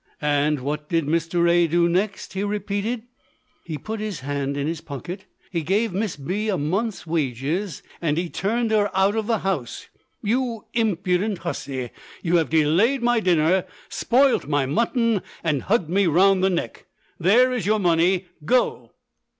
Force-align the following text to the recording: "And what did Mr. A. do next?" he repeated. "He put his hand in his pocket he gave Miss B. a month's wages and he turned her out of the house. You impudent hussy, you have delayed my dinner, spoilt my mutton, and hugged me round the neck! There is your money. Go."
"And 0.23 0.61
what 0.61 0.89
did 0.89 1.05
Mr. 1.05 1.47
A. 1.47 1.67
do 1.67 1.87
next?" 1.87 2.33
he 2.33 2.43
repeated. 2.43 3.03
"He 3.63 3.77
put 3.77 3.99
his 3.99 4.21
hand 4.21 4.57
in 4.57 4.65
his 4.65 4.81
pocket 4.81 5.25
he 5.51 5.61
gave 5.61 5.93
Miss 5.93 6.15
B. 6.15 6.49
a 6.49 6.57
month's 6.57 7.05
wages 7.05 7.83
and 8.01 8.17
he 8.17 8.27
turned 8.27 8.71
her 8.71 8.89
out 8.97 9.15
of 9.15 9.27
the 9.27 9.37
house. 9.45 9.89
You 10.23 10.65
impudent 10.73 11.37
hussy, 11.45 11.91
you 12.23 12.37
have 12.37 12.49
delayed 12.49 13.03
my 13.03 13.19
dinner, 13.19 13.65
spoilt 13.89 14.47
my 14.47 14.65
mutton, 14.65 15.21
and 15.43 15.61
hugged 15.61 15.91
me 15.91 16.07
round 16.07 16.43
the 16.43 16.49
neck! 16.49 16.87
There 17.19 17.51
is 17.51 17.67
your 17.67 17.77
money. 17.79 18.25
Go." 18.43 18.93